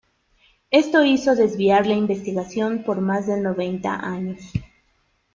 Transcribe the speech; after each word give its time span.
Esto 0.71 1.03
hizo 1.05 1.35
desviar 1.35 1.85
la 1.85 1.93
investigación 1.93 2.81
por 2.81 3.01
más 3.01 3.27
de 3.27 3.39
noventa 3.39 3.93
años. 4.03 4.39